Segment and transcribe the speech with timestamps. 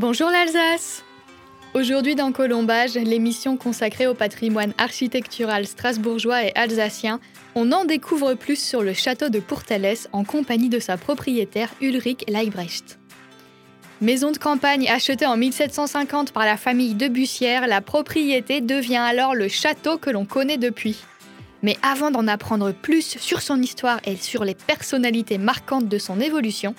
[0.00, 1.04] Bonjour l'Alsace
[1.72, 7.20] Aujourd'hui dans Colombage, l'émission consacrée au patrimoine architectural strasbourgeois et alsacien,
[7.54, 12.24] on en découvre plus sur le château de Pourtalès en compagnie de sa propriétaire Ulrich
[12.28, 12.98] Leibrecht.
[14.00, 19.36] Maison de campagne achetée en 1750 par la famille de Bussière, la propriété devient alors
[19.36, 21.04] le château que l'on connaît depuis.
[21.62, 26.18] Mais avant d'en apprendre plus sur son histoire et sur les personnalités marquantes de son
[26.20, 26.74] évolution,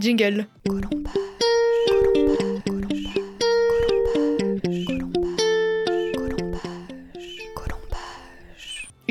[0.00, 0.46] jingle.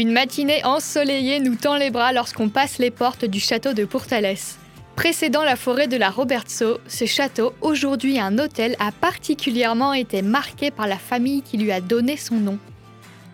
[0.03, 4.57] Une matinée ensoleillée nous tend les bras lorsqu'on passe les portes du château de Pourtalès.
[4.98, 10.71] Précédant la forêt de la Robertso, ce château, aujourd'hui un hôtel, a particulièrement été marqué
[10.71, 12.59] par la famille qui lui a donné son nom.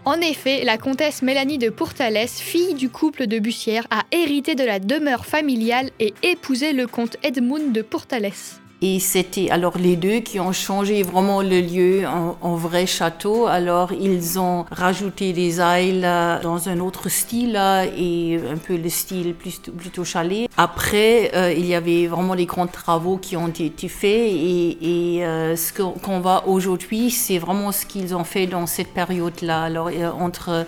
[0.06, 4.64] En effet, la comtesse Mélanie de Pourtalès, fille du couple de Bussière, a hérité de
[4.64, 8.62] la demeure familiale et épousé le comte Edmund de Pourtalès.
[8.82, 13.46] Et c'était alors les deux qui ont changé vraiment le lieu en, vrai château.
[13.48, 16.08] Alors ils ont rajouté des ailes
[16.44, 17.60] dans un autre style
[17.98, 20.50] et un peu le style plutôt, plutôt chalet.
[20.56, 25.26] Après, euh, il y avait vraiment les grands travaux qui ont été faits et, et
[25.26, 29.64] euh, ce qu'on voit aujourd'hui, c'est vraiment ce qu'ils ont fait dans cette période-là.
[29.64, 30.66] Alors euh, entre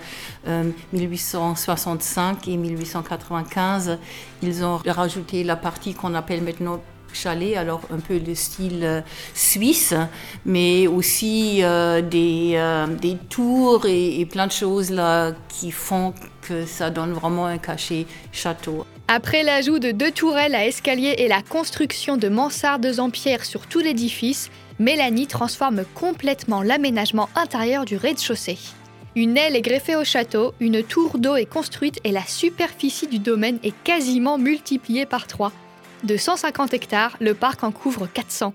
[0.92, 4.00] 1865 et 1895,
[4.44, 6.82] ils ont rajouté la partie qu'on appelle maintenant
[7.14, 9.02] chalet, alors un peu de style euh,
[9.34, 9.94] suisse,
[10.46, 16.66] mais aussi euh, des, euh, des, tours et, plein de choses là qui font que
[16.66, 18.86] ça donne vraiment un cachet château.
[19.08, 23.68] Après l'ajout de deux tourelles à escalier et la construction de mansardes en pierre sur
[23.68, 28.58] tout l'édifice, Mélanie transforme complètement l'aménagement intérieur du rez-de-chaussée.
[29.16, 33.20] Une aile est greffée au château, une tour d'eau est construite et la superficie du
[33.20, 35.52] domaine est quasiment multipliée par trois.
[36.04, 38.54] De 150 hectares, le parc en couvre 400.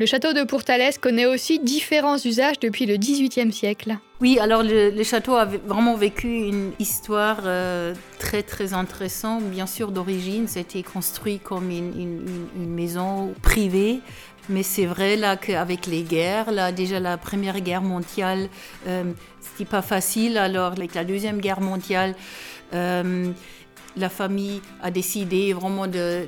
[0.00, 3.98] Le château de Pourtalès connaît aussi différents usages depuis le XVIIIe siècle.
[4.20, 9.44] Oui, alors le, château a vraiment vécu une histoire euh, très très intéressante.
[9.44, 12.24] Bien sûr, d'origine, c'était construit comme une,
[12.56, 14.00] maison privée.
[14.48, 18.48] Mais c'est vrai là qu'avec les guerres, là déjà la première guerre mondiale,
[18.88, 19.04] euh,
[19.40, 20.38] c'était pas facile.
[20.38, 22.14] Alors avec la deuxième guerre mondiale,
[22.74, 23.30] euh,
[23.96, 26.26] la famille a décidé vraiment de,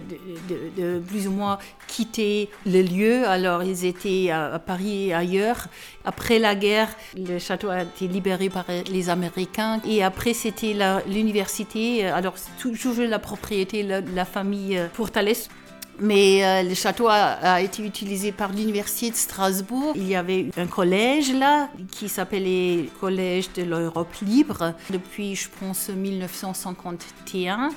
[1.07, 3.27] plus ou moins quitter le lieu.
[3.27, 5.69] Alors ils étaient à, Paris et ailleurs.
[6.05, 9.81] Après la guerre, le château a été libéré par les Américains.
[9.85, 10.77] Et après, c'était
[11.07, 12.07] l'université.
[12.07, 15.35] Alors toujours la propriété de la, famille euh, Portales.
[15.99, 19.93] Mais euh, le château a, été utilisé par l'Université de Strasbourg.
[19.97, 25.89] Il y avait un collège là qui s'appelait Collège de l'Europe libre depuis, je pense,
[25.89, 27.71] 1951.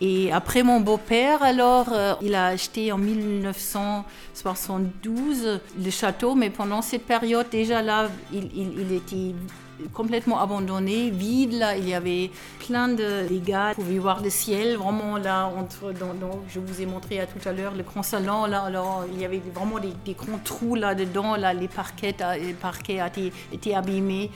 [0.00, 6.82] Et après mon beau-père, alors, euh, il a acheté en 1972 le château, mais pendant
[6.82, 9.34] cette période, déjà là, il, était
[9.92, 11.54] complètement abandonné, vide.
[11.54, 12.30] Là, il y avait
[12.64, 13.72] plein de dégâts.
[13.76, 16.14] Vous pouvez voir le ciel, vraiment là, entre, dans,
[16.48, 18.46] je vous ai montré à tout à l'heure le grand salon.
[18.46, 21.34] Là, alors, il y avait vraiment des, grands trous là-dedans.
[21.34, 23.00] Là, les parquets, les parquets
[23.52, 24.30] étaient, abîmés.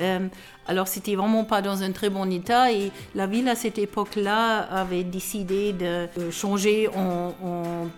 [0.00, 0.26] Euh,
[0.66, 4.60] alors c'était vraiment pas dans un très bon état et la ville à cette époque-là
[4.60, 7.32] avait décidé de changer en,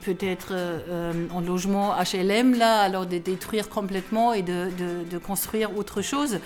[0.03, 4.69] peut-être euh, en logement HLM là, alors de détruire complètement et de,
[5.11, 6.39] de, construire autre chose.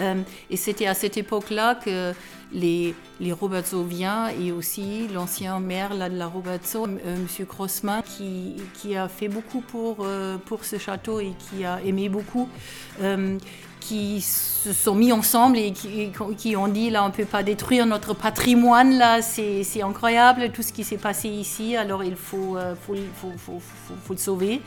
[0.00, 0.14] Euh,
[0.50, 2.12] et c'était à cette époque-là que
[2.52, 7.26] les, les Robertsoviens et aussi l'ancien maire là, de la Robertso, M.
[7.46, 10.06] Grossman, qui, qui, a fait beaucoup pour,
[10.46, 12.48] pour ce château et qui a aimé beaucoup
[13.88, 17.86] qui se sont mis ensemble et qui, ont dit là on ne peut pas détruire
[17.86, 23.32] notre patrimoine là c'est incroyable tout ce qui s'est passé ici alors il euh, faut,
[23.38, 24.60] faut le sauver.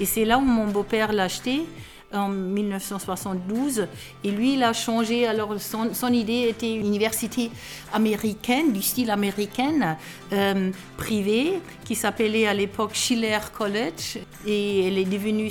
[0.00, 1.66] Et c'est là où mon beau-père l'a acheté
[2.12, 3.86] en 1972.
[4.24, 5.26] Et lui, il a changé.
[5.26, 7.50] Alors, son, idée était une université
[7.92, 9.96] américaine, du style américain,
[10.32, 14.18] euh, privée, qui s'appelait à l'époque Schiller College.
[14.46, 15.50] Et elle est devenue,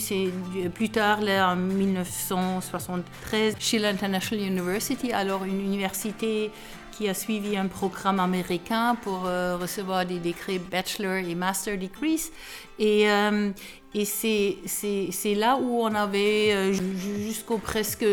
[0.73, 5.11] plus tard, en 1973, Schiller International University.
[5.11, 6.51] Alors, une université
[6.91, 12.31] qui a suivi un programme américain pour euh, recevoir des décrets bachelor et master degrees.
[12.77, 13.51] Et, euh,
[13.93, 18.05] et c'est là où on avait, euh, jusqu'au presque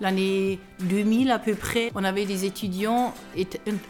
[0.00, 3.14] l'année 2000 à peu près, on avait des étudiants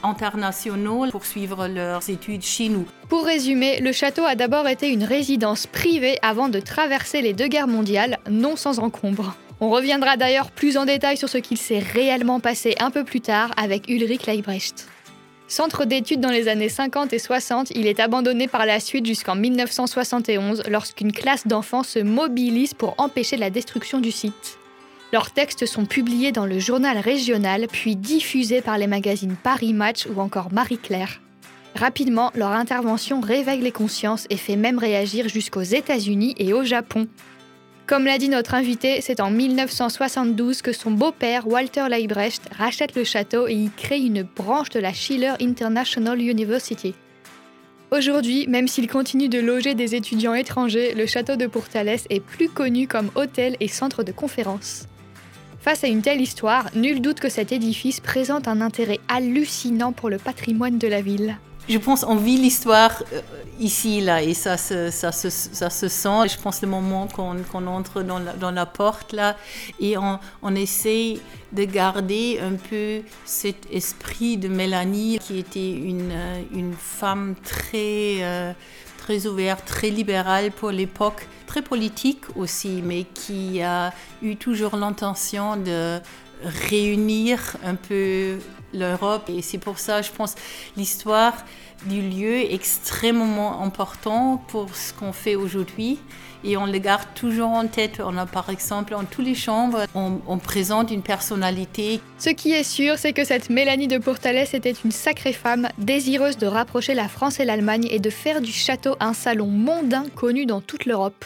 [0.02, 2.86] internationaux pour suivre leurs études chez nous.
[3.08, 7.48] Pour résumer, le château a d'abord été une résidence privée avant de traverser les deux
[7.48, 9.36] guerres mondiales, non sans encombre.
[9.60, 13.22] On reviendra d'ailleurs plus en détail sur ce qu'il s'est réellement passé un peu plus
[13.22, 14.86] tard avec Ulrich Leibrecht.
[15.48, 19.36] Centre d'études dans les années 50 et 60, il est abandonné par la suite jusqu'en
[19.36, 24.58] 1971 lorsqu'une classe d'enfants se mobilise pour empêcher la destruction du site.
[25.12, 30.08] Leurs textes sont publiés dans le journal régional puis diffusés par les magazines Paris Match
[30.12, 31.20] ou encore Marie-Claire.
[31.76, 37.06] Rapidement, leur intervention réveille les consciences et fait même réagir jusqu'aux États-Unis et au Japon.
[37.86, 43.04] Comme l'a dit notre invité, c'est en 1972 que son beau-père, Walter Leibrecht, rachète le
[43.04, 46.96] château et y crée une branche de la Schiller International University.
[47.92, 52.48] Aujourd'hui, même s'il continue de loger des étudiants étrangers, le château de Pourtalès est plus
[52.48, 54.88] connu comme hôtel et centre de conférences.
[55.60, 60.10] Face à une telle histoire, nul doute que cet édifice présente un intérêt hallucinant pour
[60.10, 61.36] le patrimoine de la ville.
[61.68, 63.20] Je pense qu'on vit l'histoire euh,
[63.58, 66.28] ici, là, et ça se, ça se, sent.
[66.28, 69.36] Je pense le moment qu'on entre dans la, porte, là,
[69.80, 71.18] et on, on essaie
[71.52, 78.52] de garder un peu cet esprit de Mélanie, qui était une, euh, femme très, euh,
[78.98, 83.92] très ouverte, très libérale pour l'époque, très politique aussi, mais qui a
[84.22, 85.98] eu toujours l'intention de
[86.44, 88.38] réunir un peu
[88.72, 89.28] l'Europe.
[89.28, 90.34] Et c'est pour ça, je pense,
[90.76, 91.34] l'histoire
[91.84, 95.98] du lieu est extrêmement important pour ce qu'on fait aujourd'hui.
[96.44, 98.00] Et on le garde toujours en tête.
[98.04, 102.00] On a par exemple, en toutes les chambres, on, présente une personnalité.
[102.18, 106.36] Ce qui est sûr, c'est que cette Mélanie de Portales était une sacrée femme, désireuse
[106.38, 110.46] de rapprocher la France et l'Allemagne et de faire du château un salon mondain connu
[110.46, 111.24] dans toute l'Europe.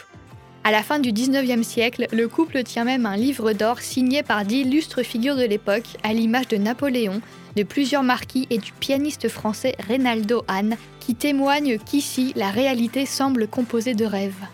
[0.63, 4.45] À la fin du 19e siècle, le couple tient même un livre d'or signé par
[4.45, 7.23] d'illustres figures de l'époque, à l'image de Napoléon,
[7.57, 13.49] de plusieurs marquis et du pianiste français Reynaldo Hahn, qui témoignent qu'ici, la réalité semble
[13.49, 14.45] composée de rêves.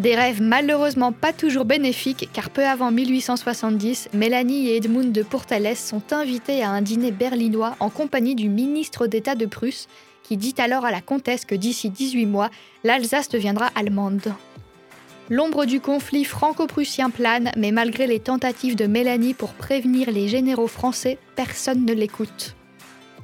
[0.00, 5.78] Des rêves malheureusement pas toujours bénéfiques, car peu avant 1870, Mélanie et Edmund de Pourtalès
[5.78, 9.86] sont invités à un dîner berlinois en compagnie du ministre d'État de Prusse,
[10.24, 12.50] qui dit alors à la comtesse que d'ici 18 mois,
[12.82, 14.32] l'Alsace deviendra allemande.
[15.30, 20.68] L'ombre du conflit franco-prussien plane, mais malgré les tentatives de Mélanie pour prévenir les généraux
[20.68, 22.54] français, personne ne l'écoute.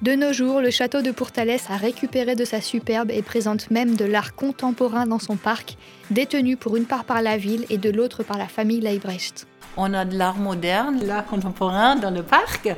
[0.03, 3.97] De nos jours, le château de Pourtalès a récupéré de sa superbe et présente même
[3.97, 5.79] de l'art contemporain dans son parc,
[6.11, 9.47] détenu pour une part par la ville et de l'autre par la famille Leibrecht.
[9.79, 12.69] On a de l'art moderne, l'art contemporain dans le parc.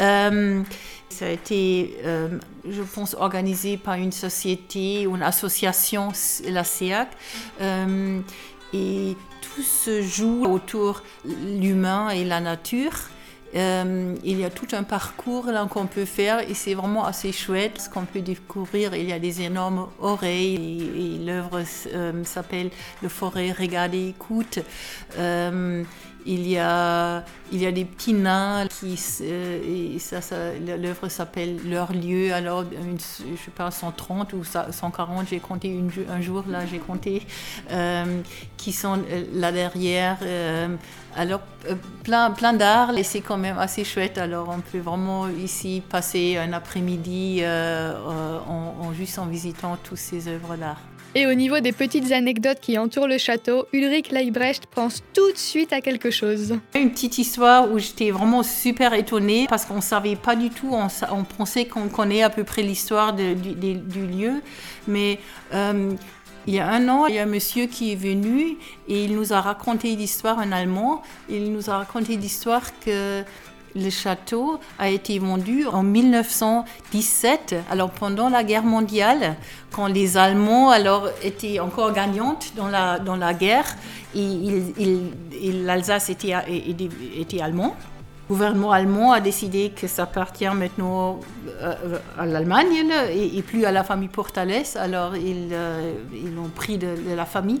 [0.00, 0.62] Euh,
[1.14, 2.28] ça a été, euh,
[2.68, 6.08] je pense, organisé par une société une association,
[6.48, 7.08] la SEAC.
[7.60, 8.20] Euh,
[8.74, 13.08] et tout se joue autour l'humain et la nature.
[13.54, 17.30] Euh, il y a tout un parcours là qu'on peut faire et c'est vraiment assez
[17.30, 18.96] chouette ce qu'on peut découvrir.
[18.96, 21.62] Il y a des énormes oreilles et, l'œuvre
[21.94, 22.70] euh, s'appelle
[23.02, 24.58] Le forêt, regardez, écoute.
[25.18, 25.84] Euh,
[26.26, 30.20] il y a, il y a des petits nains qui, et ça,
[30.76, 32.32] l'œuvre s'appelle Leur lieu.
[32.32, 35.78] Alors, une, je sais pas, 130 ou 140, j'ai compté
[36.08, 37.22] un jour, là, j'ai compté,
[37.70, 38.22] euh,
[38.56, 40.18] qui sont euh, là derrière.
[40.22, 40.68] Euh,
[41.16, 41.40] alors,
[42.02, 44.18] plein, plein d'art, et c'est quand même assez chouette.
[44.18, 50.26] Alors, on peut vraiment ici passer un après-midi en, en, juste en visitant toutes ces
[50.28, 50.80] œuvres d'art.
[51.16, 55.38] Et au niveau des petites anecdotes qui entourent le château, Ulrich Leibrecht pense tout de
[55.38, 56.58] suite à quelque chose.
[56.74, 60.72] Une petite histoire où j'étais vraiment super étonnée parce qu'on ne savait pas du tout,
[60.72, 64.42] on, pensait qu'on connaît à peu près l'histoire du, lieu,
[64.88, 65.20] mais
[65.52, 65.92] euh,
[66.48, 68.56] il y a un an, il y a un monsieur qui est venu
[68.88, 71.02] et il nous a raconté l'histoire en allemand.
[71.30, 73.22] Il nous a raconté l'histoire que
[73.74, 79.36] le château a été vendu en 1917, alors pendant la guerre mondiale,
[79.72, 83.66] quand les Allemands alors étaient encore gagnantes dans la, dans la guerre,
[84.14, 84.62] et,
[85.64, 86.34] l'Alsace était,
[87.18, 87.74] était allemand.
[88.26, 91.20] Le gouvernement allemand a décidé que ça appartient maintenant
[91.60, 94.64] euh, à l'Allemagne et, plus à la famille Portales.
[94.76, 95.92] Alors ils, euh,
[96.34, 97.60] l'ont pris de, la famille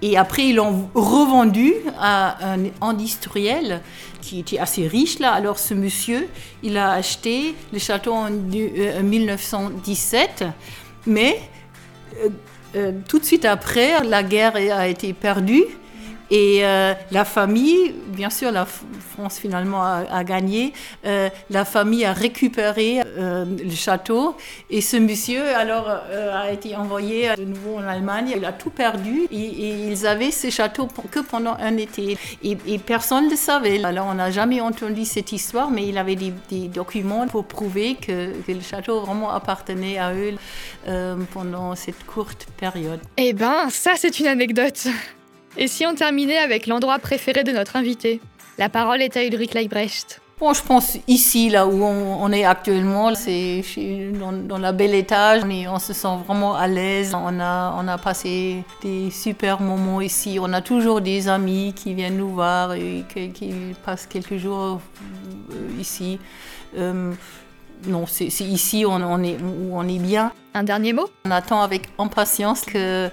[0.00, 3.82] et après ils l'ont revendu à un industriel
[4.22, 5.32] qui était assez riche là.
[5.32, 6.26] Alors ce monsieur,
[6.62, 10.46] il a acheté le château en 1917, euh,
[11.06, 11.38] mais
[13.06, 15.64] tout de suite après, la guerre a été perdue.
[16.30, 20.72] Et euh, la famille, bien sûr, la France finalement a, gagné.
[21.06, 24.36] Euh, la famille a récupéré euh, le château
[24.70, 28.32] et ce monsieur alors a été envoyé de nouveau en Allemagne.
[28.36, 33.26] Il a tout perdu et, ils avaient ce château que pendant un été et, personne
[33.26, 33.82] ne le savait.
[33.84, 36.32] Alors on n'a jamais entendu cette histoire, mais il avait des,
[36.68, 40.34] documents pour prouver que, que, le château vraiment appartenait à eux
[41.32, 43.00] pendant cette courte période.
[43.16, 44.88] Eh ben, ça c'est une anecdote.
[45.60, 48.20] Et si on terminait avec l'endroit préféré de notre invité?
[48.58, 50.20] La parole est à Ulrich Leibrecht.
[50.38, 53.64] Bon, je pense ici, là où on, est actuellement, c'est
[54.20, 55.42] dans, dans, la belle étage.
[55.42, 57.12] On, on, se sent vraiment à l'aise.
[57.12, 60.38] On a, on a passé des super moments ici.
[60.40, 63.52] On a toujours des amis qui viennent nous voir et qui,
[63.84, 64.80] passent quelques jours
[65.50, 66.20] euh, ici.
[66.76, 67.12] Euh,
[67.88, 70.30] non, c'est ici où on, est, où on est bien.
[70.54, 71.08] Un dernier mot?
[71.24, 73.10] On attend avec impatience que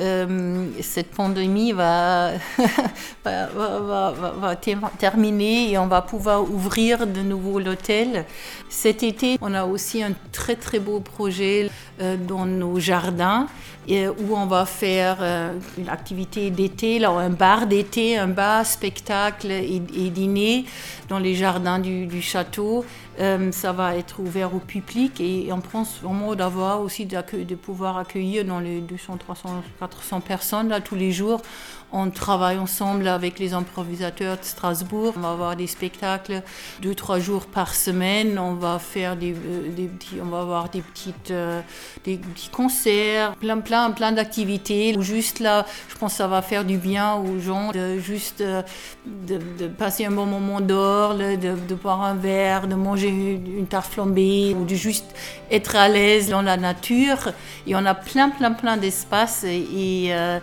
[0.00, 2.32] euh, cette pandémie va,
[4.98, 8.24] terminer et on va pouvoir ouvrir de nouveau l'hôtel.
[8.68, 11.70] Cet été, on a aussi un très très beau projet
[12.00, 13.48] euh, dans nos jardins
[13.88, 19.80] où on va faire euh, une activité d'été, un bar d'été, un bar, spectacle et,
[20.10, 20.64] dîner
[21.08, 22.84] dans les jardins du, château.
[23.20, 27.98] Euh, ça va être ouvert au public et on pense vraiment d'avoir aussi de pouvoir
[27.98, 31.42] accueillir dans les 200, 300, 400 personnes là tous les jours.
[31.94, 35.12] On travaille ensemble avec les improvisateurs de Strasbourg.
[35.18, 36.42] On va avoir des spectacles
[36.80, 38.38] deux, trois jours par semaine.
[38.38, 41.30] On va faire des, petits, on va avoir des petites,
[42.04, 44.96] des petits concerts, plein, plein plein, d'activités.
[45.00, 48.62] Juste là, je pense que ça va faire du bien aux gens de juste euh,
[49.06, 53.92] de, passer un bon moment dehors, de, de, boire un verre, de manger une, tarte
[53.92, 55.14] flambée ou de juste
[55.50, 57.32] être à l'aise dans la nature.
[57.66, 60.38] Et on a plein, plein, plein d'espaces et, euh,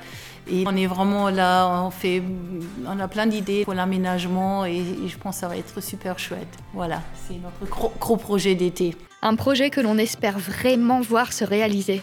[0.66, 2.24] on est vraiment là, on, fait,
[2.88, 6.58] on a plein d'idées pour l'aménagement et, je pense que ça va être super chouette.
[6.74, 8.96] Voilà, c'est notre gros, gros projet d'été.
[9.22, 12.02] Un projet que l'on espère vraiment voir se réaliser.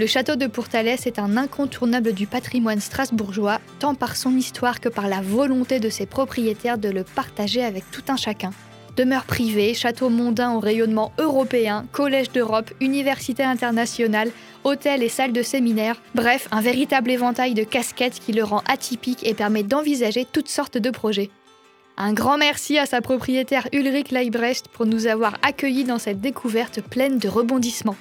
[0.00, 4.88] Le château de Pourtalès est un incontournable du patrimoine strasbourgeois, tant par son histoire que
[4.88, 8.52] par la volonté de ses propriétaires de le partager avec tout un chacun.
[9.00, 14.30] Demeure privée, château mondain au rayonnement européen, collège d'Europe, université internationale,
[14.62, 19.26] hôtel et salle de séminaire, bref, un véritable éventail de casquettes qui le rend atypique
[19.26, 21.30] et permet d'envisager toutes sortes de projets.
[21.96, 26.82] Un grand merci à sa propriétaire Ulrich Leibrecht pour nous avoir accueillis dans cette découverte
[26.82, 27.96] pleine de rebondissements.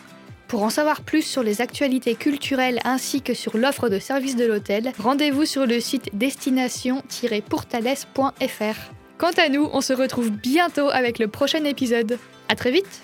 [0.50, 4.44] Pour en savoir plus sur les actualités culturelles ainsi que sur l'offre de services de
[4.44, 8.99] l'hôtel, rendez-vous sur le site destination-pourtales.fr.
[9.20, 12.18] Quant à nous, on se retrouve bientôt avec le prochain épisode.
[12.48, 13.02] À très vite